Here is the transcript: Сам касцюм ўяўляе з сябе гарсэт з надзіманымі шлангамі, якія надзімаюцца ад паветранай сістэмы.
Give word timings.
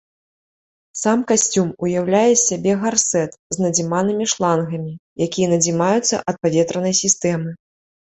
Сам 1.01 1.19
касцюм 1.31 1.67
ўяўляе 1.87 2.31
з 2.35 2.39
сябе 2.49 2.71
гарсэт 2.85 3.31
з 3.57 3.67
надзіманымі 3.67 4.25
шлангамі, 4.35 4.93
якія 5.29 5.47
надзімаюцца 5.55 6.15
ад 6.29 6.35
паветранай 6.49 7.03
сістэмы. 7.07 7.51